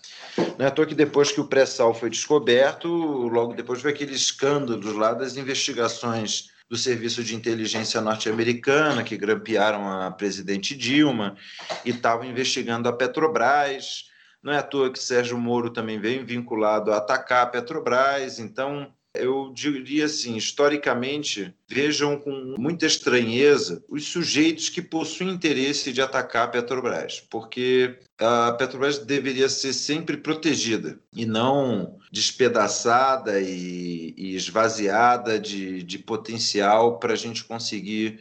[0.59, 4.15] Não é à toa que depois que o pré-sal foi descoberto, logo depois veio aquele
[4.15, 11.37] escândalo lá das investigações do Serviço de Inteligência norte-americana, que grampearam a presidente Dilma
[11.85, 14.05] e estavam investigando a Petrobras.
[14.43, 18.39] Não é à toa que Sérgio Moro também veio vinculado a atacar a Petrobras.
[18.39, 26.01] Então, eu diria assim, historicamente, vejam com muita estranheza os sujeitos que possuem interesse de
[26.01, 34.35] atacar a Petrobras, porque a Petrobras deveria ser sempre protegida e não despedaçada e, e
[34.35, 38.21] esvaziada de, de potencial para a gente conseguir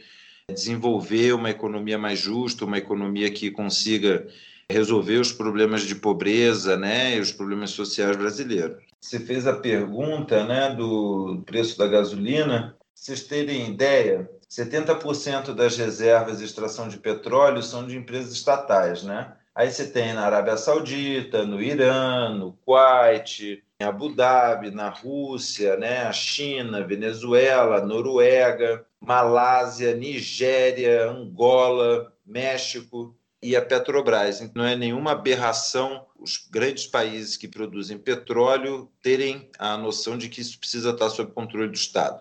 [0.50, 4.26] desenvolver uma economia mais justa, uma economia que consiga
[4.70, 8.87] resolver os problemas de pobreza né, e os problemas sociais brasileiros.
[9.00, 12.76] Você fez a pergunta né, do preço da gasolina.
[12.94, 19.36] Vocês terem ideia, 70% das reservas de extração de petróleo são de empresas estatais, né?
[19.54, 25.76] Aí você tem na Arábia Saudita, no Irã, no Kuwait, em Abu Dhabi, na Rússia,
[25.76, 26.02] né?
[26.02, 34.40] a China, Venezuela, Noruega, Malásia, Nigéria, Angola, México e a Petrobras.
[34.40, 40.28] Então, não é nenhuma aberração os grandes países que produzem petróleo terem a noção de
[40.28, 42.20] que isso precisa estar sob controle do Estado.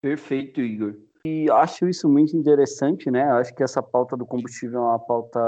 [0.00, 0.94] Perfeito, Igor.
[1.26, 3.24] E acho isso muito interessante, né?
[3.32, 5.40] Acho que essa pauta do combustível é uma pauta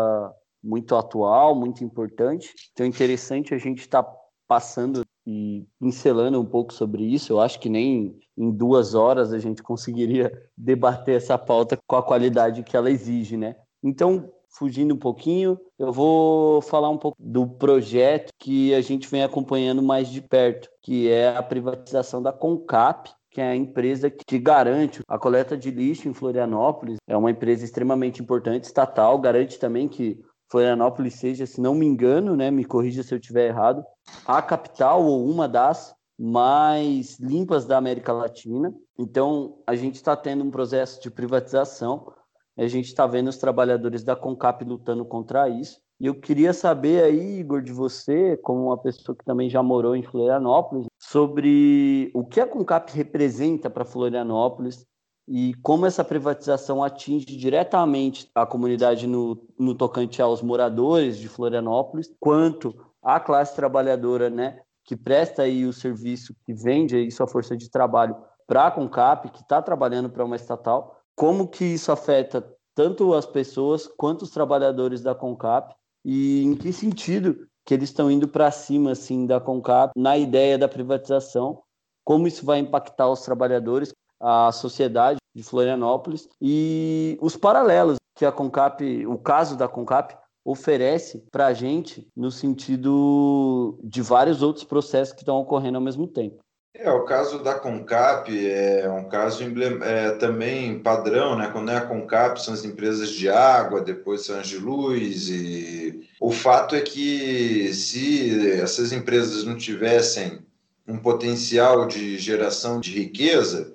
[0.63, 2.55] muito atual, muito importante.
[2.73, 4.17] Então, é interessante a gente estar tá
[4.49, 7.33] passando e pincelando um pouco sobre isso.
[7.33, 12.03] Eu acho que nem em duas horas a gente conseguiria debater essa pauta com a
[12.03, 13.57] qualidade que ela exige, né?
[13.83, 19.23] Então, fugindo um pouquinho, eu vou falar um pouco do projeto que a gente vem
[19.23, 24.39] acompanhando mais de perto, que é a privatização da Concap, que é a empresa que
[24.39, 26.97] garante a coleta de lixo em Florianópolis.
[27.07, 30.19] É uma empresa extremamente importante, estatal, garante também que
[30.51, 33.85] Florianópolis seja, se não me engano, né, me corrija se eu estiver errado,
[34.25, 38.73] a capital ou uma das mais limpas da América Latina.
[38.99, 42.11] Então, a gente está tendo um processo de privatização
[42.57, 45.79] a gente está vendo os trabalhadores da Concap lutando contra isso.
[45.99, 49.97] E eu queria saber aí, Igor, de você, como uma pessoa que também já morou
[49.97, 54.87] em Florianópolis, sobre o que a Concap representa para Florianópolis
[55.29, 62.15] e como essa privatização atinge diretamente a comunidade no, no tocante aos moradores de Florianópolis,
[62.21, 67.57] quanto à classe trabalhadora, né, que presta aí o serviço, que vende aí sua força
[67.57, 72.47] de trabalho para a Concap, que está trabalhando para uma estatal, como que isso afeta
[72.75, 78.11] tanto as pessoas quanto os trabalhadores da Concap e em que sentido que eles estão
[78.11, 81.63] indo para cima assim da Concap na ideia da privatização,
[82.05, 88.31] como isso vai impactar os trabalhadores, a sociedade de Florianópolis e os paralelos que a
[88.31, 90.15] Concap, o caso da Concap
[90.45, 96.07] oferece para a gente no sentido de vários outros processos que estão ocorrendo ao mesmo
[96.07, 96.46] tempo.
[96.79, 99.43] É, o caso da Concap é um caso
[99.83, 101.49] é, também padrão, né?
[101.51, 105.31] Quando é a Concap, são as empresas de água, depois são as de luz.
[105.31, 110.41] E o fato é que se essas empresas não tivessem
[110.87, 113.73] um potencial de geração de riqueza,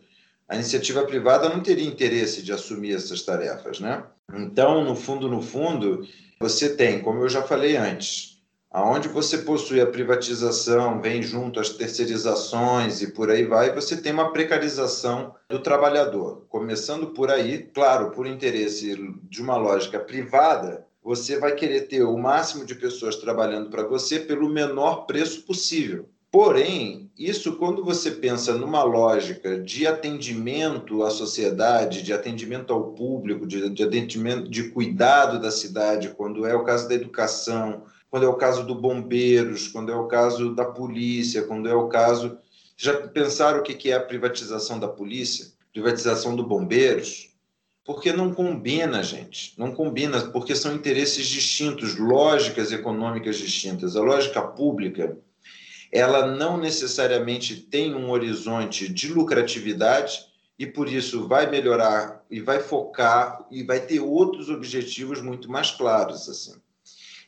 [0.48, 4.04] a iniciativa privada não teria interesse de assumir essas tarefas, né?
[4.32, 6.08] Então, no fundo, no fundo,
[6.40, 8.31] você tem, como eu já falei antes,
[8.72, 14.14] aonde você possui a privatização, vem junto as terceirizações e por aí vai, você tem
[14.14, 16.46] uma precarização do trabalhador.
[16.48, 18.96] Começando por aí, claro, por interesse
[19.30, 24.20] de uma lógica privada, você vai querer ter o máximo de pessoas trabalhando para você
[24.20, 26.08] pelo menor preço possível.
[26.32, 33.46] Porém, isso quando você pensa numa lógica de atendimento à sociedade, de atendimento ao público,
[33.46, 38.28] de, de atendimento de cuidado da cidade, quando é o caso da educação, quando é
[38.28, 42.38] o caso do bombeiros, quando é o caso da polícia, quando é o caso.
[42.76, 45.48] Já pensaram o que é a privatização da polícia?
[45.72, 47.32] Privatização do bombeiros?
[47.86, 49.58] Porque não combina, gente.
[49.58, 53.96] Não combina, porque são interesses distintos, lógicas econômicas distintas.
[53.96, 55.18] A lógica pública,
[55.90, 60.20] ela não necessariamente tem um horizonte de lucratividade
[60.60, 65.72] e por isso vai melhorar e vai focar e vai ter outros objetivos muito mais
[65.72, 66.60] claros assim.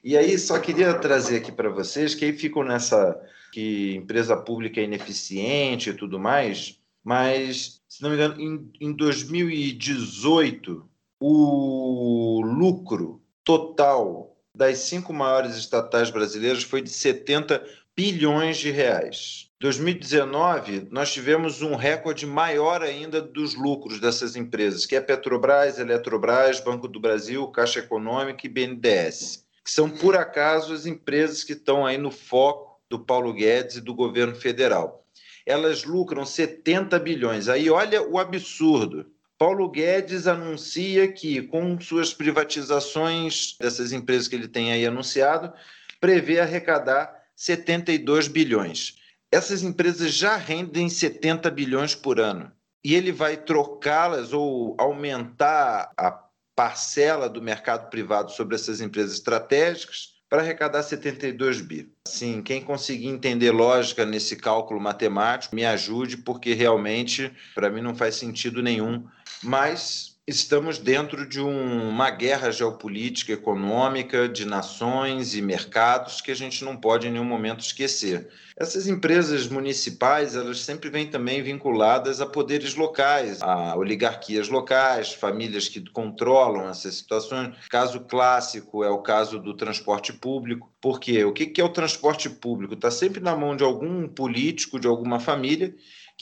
[0.04, 3.18] E aí, só queria trazer aqui para vocês que aí ficam nessa
[3.54, 8.92] que empresa pública é ineficiente e tudo mais, mas, se não me engano, em, em
[8.92, 10.90] 2018,
[11.22, 17.64] o lucro total das cinco maiores estatais brasileiras foi de 70
[17.96, 19.50] bilhões de reais.
[19.62, 26.60] 2019, nós tivemos um recorde maior ainda dos lucros dessas empresas, que é Petrobras, Eletrobras,
[26.60, 31.86] Banco do Brasil, Caixa Econômica e BNDES que são, por acaso, as empresas que estão
[31.86, 35.08] aí no foco do Paulo Guedes e do governo federal.
[35.46, 37.48] Elas lucram 70 bilhões.
[37.48, 39.06] Aí olha o absurdo.
[39.38, 45.52] Paulo Guedes anuncia que, com suas privatizações dessas empresas que ele tem aí anunciado,
[46.00, 48.96] prevê arrecadar 72 bilhões.
[49.32, 52.52] Essas empresas já rendem 70 bilhões por ano.
[52.84, 56.12] E ele vai trocá-las ou aumentar a
[56.56, 61.92] parcela do mercado privado sobre essas empresas estratégicas para arrecadar 72 bi.
[62.08, 67.94] Sim, quem conseguir entender lógica nesse cálculo matemático, me ajude, porque realmente para mim não
[67.94, 69.06] faz sentido nenhum.
[69.44, 76.36] Mas estamos dentro de um, uma guerra geopolítica, econômica, de nações e mercados que a
[76.36, 78.30] gente não pode em nenhum momento esquecer.
[78.56, 85.68] Essas empresas municipais, elas sempre vêm também vinculadas a poderes locais, a oligarquias locais, famílias
[85.68, 87.56] que controlam essas situações.
[87.70, 90.72] Caso clássico é o caso do transporte público.
[90.80, 91.26] Por quê?
[91.26, 92.76] O que é o transporte público?
[92.76, 95.74] Está sempre na mão de algum político, de alguma família,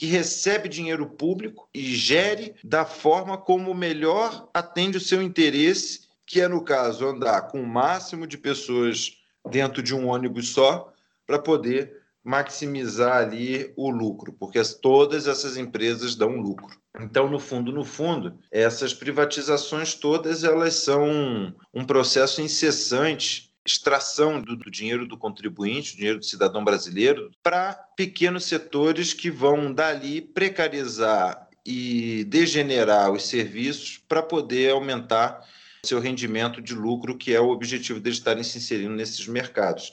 [0.02, 6.40] que recebe dinheiro público e gere da forma como melhor atende o seu interesse, que
[6.40, 9.12] é, no caso, andar com o máximo de pessoas
[9.48, 10.92] dentro de um ônibus só,
[11.24, 16.76] para poder maximizar ali o lucro, porque todas essas empresas dão lucro.
[17.00, 24.56] Então, no fundo, no fundo, essas privatizações todas elas são um processo incessante extração do,
[24.56, 30.20] do, dinheiro do contribuinte, do dinheiro do cidadão brasileiro, para pequenos setores que vão dali
[30.20, 35.46] precarizar e degenerar os serviços para poder aumentar
[35.84, 39.92] seu rendimento de lucro, que é o objetivo deles estarem se inserindo nesses mercados.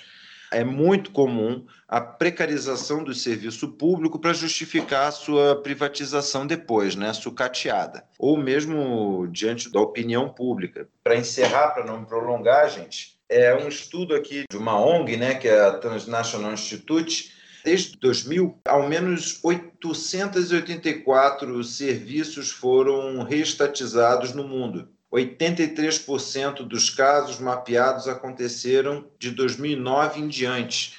[0.52, 7.14] É muito comum a precarização do serviço público para justificar a sua privatização depois, né,
[7.14, 10.88] sucateada, ou mesmo diante da opinião pública.
[11.04, 15.36] Para encerrar, para não me prolongar, gente, é um estudo aqui de uma ONG, né,
[15.36, 17.32] que é a Transnational Institute,
[17.64, 24.88] Desde 2000, ao menos 884 serviços foram reestatizados no mundo.
[25.12, 30.98] 83% dos casos mapeados aconteceram de 2009 em diante.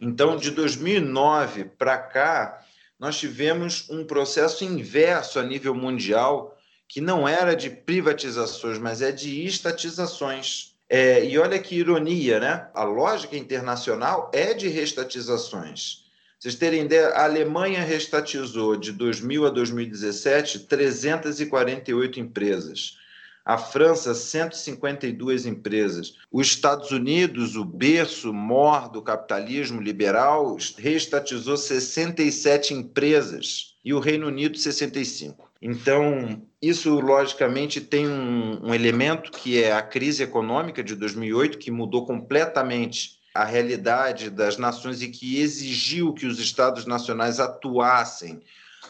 [0.00, 2.64] Então, de 2009 para cá,
[2.98, 6.58] nós tivemos um processo inverso a nível mundial,
[6.88, 10.69] que não era de privatizações, mas é de estatizações.
[10.92, 12.68] É, e olha que ironia, né?
[12.74, 16.04] A lógica internacional é de restatizações.
[16.36, 22.98] Vocês terem ideia, a Alemanha restatizou de 2000 a 2017 348 empresas.
[23.44, 26.16] A França, 152 empresas.
[26.30, 33.76] Os Estados Unidos, o berço mor do capitalismo liberal, reestatizou 67 empresas.
[33.84, 35.48] E o Reino Unido, 65.
[35.62, 41.70] Então, isso logicamente tem um, um, elemento que é a crise econômica de 2008, que
[41.70, 48.42] mudou completamente a realidade das nações e que exigiu que os estados nacionais atuassem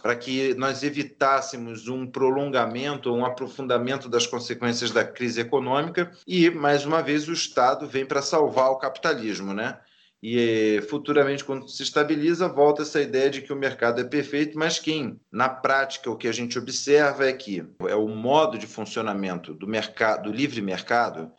[0.02, 6.86] para que nós evitássemos um prolongamento, um aprofundamento das consequências da crise econômica e, mais
[6.86, 9.78] uma vez, o Estado vem para salvar o capitalismo, né?
[10.22, 14.78] E futuramente, quando se estabiliza, volta essa ideia de que o mercado é perfeito, mas
[14.78, 19.54] quem, na prática, o que a gente observa é que é o modo de funcionamento
[19.54, 21.32] do mercado, do livre mercado,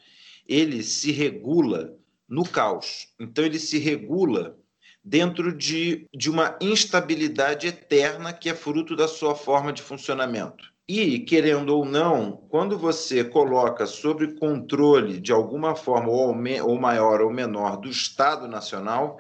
[0.48, 1.96] ele se regula
[2.28, 3.10] no caos.
[3.20, 4.58] Então, ele se regula
[5.04, 10.71] dentro de, de uma instabilidade eterna que é fruto da sua forma de funcionamento.
[10.94, 16.36] E, querendo ou não, quando você coloca sobre controle, de alguma forma, ou,
[16.66, 19.18] ou maior ou menor, do Estado Nacional,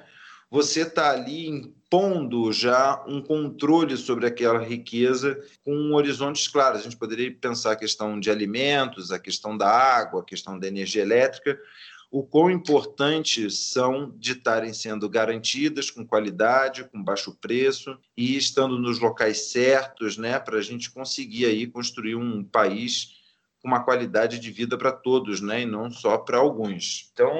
[0.49, 6.81] você está ali impondo já um controle sobre aquela riqueza com horizontes claros.
[6.81, 10.67] A gente poderia pensar a questão de alimentos, a questão da água, a questão da
[10.67, 11.57] energia elétrica,
[12.11, 18.77] o quão importantes são de estarem sendo garantidas com qualidade, com baixo preço e estando
[18.77, 23.13] nos locais certos, né, para a gente conseguir aí construir um país
[23.61, 27.09] com uma qualidade de vida para todos, né, e não só para alguns.
[27.13, 27.31] Então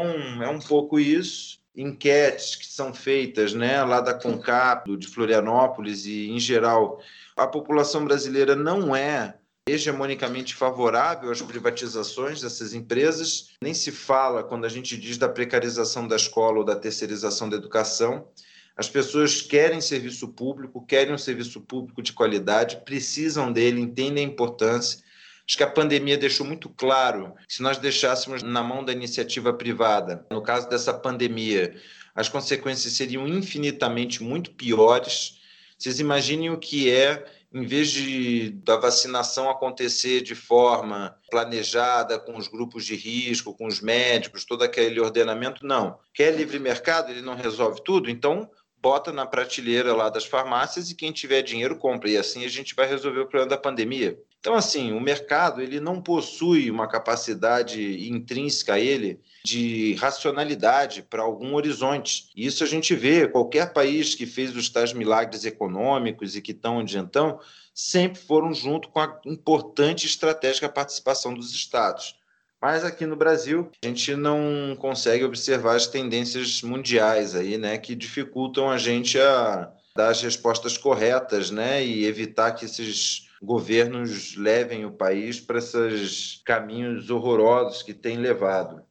[0.41, 1.59] é um pouco isso.
[1.76, 7.01] Enquetes que são feitas, né, lá da Concap, de Florianópolis e em geral,
[7.36, 9.38] a população brasileira não é
[9.68, 13.49] hegemonicamente favorável às privatizações dessas empresas.
[13.62, 17.57] Nem se fala quando a gente diz da precarização da escola ou da terceirização da
[17.57, 18.28] educação.
[18.76, 24.28] As pessoas querem serviço público, querem um serviço público de qualidade, precisam dele, entendem a
[24.28, 25.03] importância.
[25.47, 29.53] Acho que a pandemia deixou muito claro que se nós deixássemos na mão da iniciativa
[29.53, 31.76] privada, no caso dessa pandemia,
[32.16, 35.39] as consequências seriam infinitamente muito piores.
[35.78, 42.38] Vocês imaginem o que é em vez de da vacinação acontecer de forma planejada, com
[42.38, 45.99] os grupos de risco, com os médicos, todo aquele ordenamento, não.
[46.14, 48.49] Quer livre mercado, ele não resolve tudo, então
[48.82, 52.10] bota na prateleira lá das farmácias e quem tiver dinheiro compra.
[52.10, 54.18] E assim a gente vai resolver o problema da pandemia.
[54.39, 61.22] Então, assim, o mercado ele não possui uma capacidade intrínseca a ele de racionalidade para
[61.22, 62.30] algum horizonte.
[62.36, 66.52] E isso a gente vê, qualquer país que fez os tais milagres econômicos e que
[66.52, 67.39] estão onde estão,
[67.74, 72.16] sempre foram junto com a importante estratégica participação dos estados.
[72.62, 77.96] Mas aqui no Brasil, a gente não consegue observar as tendências mundiais aí, né, que
[77.96, 84.86] dificultam a gente a dar as respostas corretas, né, e evitar que esses governos levem
[84.86, 88.84] o país para esses caminhos horrorosos que têm levado.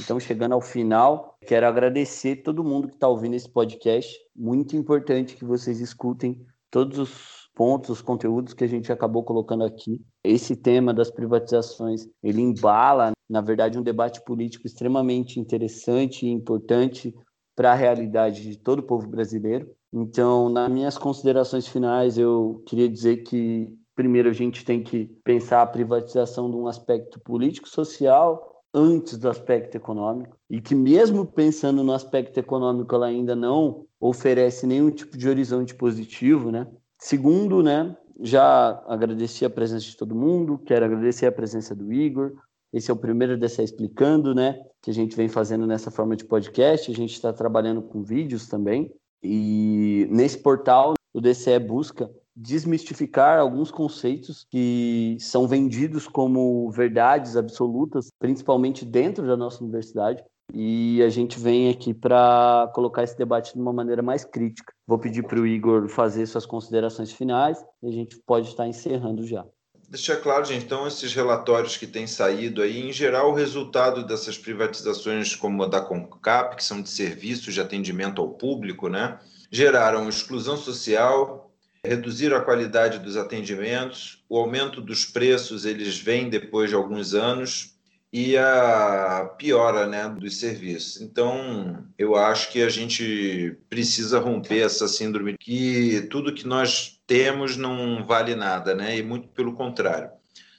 [0.00, 4.16] Então, chegando ao final, quero agradecer todo mundo que está ouvindo esse podcast.
[4.34, 9.64] Muito importante que vocês escutem todos os pontos, os conteúdos que a gente acabou colocando
[9.64, 10.00] aqui.
[10.22, 17.12] Esse tema das privatizações, ele embala, na verdade, um debate político extremamente interessante e importante
[17.56, 19.68] para a realidade de todo o povo brasileiro.
[19.92, 25.62] Então, nas minhas considerações finais, eu queria dizer que, primeiro, a gente tem que pensar
[25.62, 31.92] a privatização de um aspecto político-social, antes do aspecto econômico e que mesmo pensando no
[31.92, 36.66] aspecto econômico ela ainda não oferece nenhum tipo de horizonte positivo, né?
[36.98, 42.32] Segundo, né, já agradeci a presença de todo mundo, quero agradecer a presença do Igor.
[42.72, 46.24] Esse é o primeiro dessa explicando, né, que a gente vem fazendo nessa forma de
[46.24, 46.90] podcast.
[46.90, 48.92] A gente está trabalhando com vídeos também.
[49.22, 52.10] E nesse portal, o DCE busca
[52.40, 60.22] desmistificar alguns conceitos que são vendidos como verdades absolutas, principalmente dentro da nossa universidade.
[60.54, 64.72] E a gente vem aqui para colocar esse debate de uma maneira mais crítica.
[64.86, 69.26] Vou pedir para o Igor fazer suas considerações finais e a gente pode estar encerrando
[69.26, 69.44] já.
[69.90, 74.36] Deixar claro, gente, então, esses relatórios que têm saído aí, em geral, o resultado dessas
[74.38, 79.18] privatizações, como a da CONCAP, que são de serviços de atendimento ao público, né,
[79.50, 81.47] geraram exclusão social,
[81.84, 87.78] reduziram a qualidade dos atendimentos, o aumento dos preços eles vêm depois de alguns anos
[88.12, 91.00] e a piora né, dos serviços.
[91.00, 97.56] Então, eu acho que a gente precisa romper essa síndrome que tudo que nós temos
[97.56, 98.96] não vale nada, né?
[98.96, 100.10] E muito pelo contrário.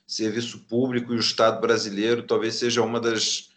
[0.05, 3.48] Serviço público e o Estado brasileiro talvez seja uma das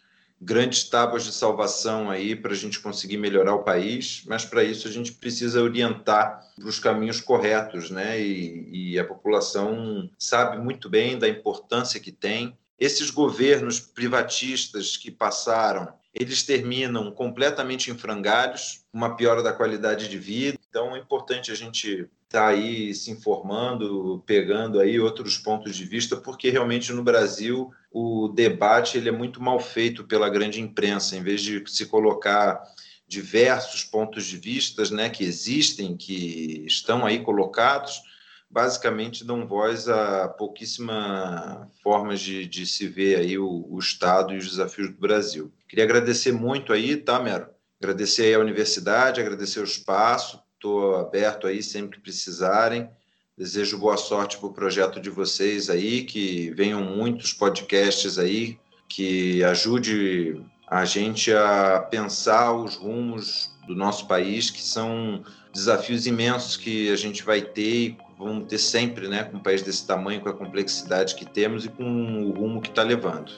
[0.43, 4.87] grandes tábuas de salvação aí para a gente conseguir melhorar o país, mas para isso
[4.87, 8.19] a gente precisa orientar para os caminhos corretos, né?
[8.21, 12.57] E, e, a população sabe muito bem da importância que tem.
[12.77, 20.19] Esses governos privatistas que passaram, eles terminam completamente em frangalhos, uma piora da qualidade de
[20.19, 25.75] vida, Então é importante a gente estar tá aí se informando, pegando aí outros pontos
[25.75, 30.59] de vista, porque realmente no Brasil o debate ele é muito mal feito pela grande
[30.59, 32.59] imprensa, em vez de se colocar
[33.07, 38.01] diversos pontos de vista né, que existem, que estão aí colocados,
[38.49, 44.37] basicamente dão voz a pouquíssimas formas de, de se ver aí o, o, Estado e
[44.37, 45.53] os desafios do Brasil.
[45.69, 47.47] Queria agradecer muito aí, tá, Mero?
[47.79, 52.89] Agradecer aí a universidade, agradecer o espaço, estou aberto aí sempre que precisarem.
[53.37, 58.57] Desejo boa sorte para o projeto de vocês aí, que venham muitos podcasts aí,
[58.87, 66.55] que ajude a gente a pensar os rumos do nosso país, que são desafios imensos
[66.55, 70.21] que a gente vai ter e vamos ter sempre, né, com um país desse tamanho,
[70.21, 73.31] com a complexidade que temos e com o rumo que está levando.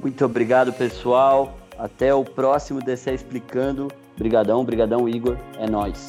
[0.00, 1.58] Muito obrigado, pessoal.
[1.78, 3.88] Até o próximo DCE Explicando.
[4.16, 5.36] Brigadão, brigadão, Igor.
[5.58, 6.06] É nós.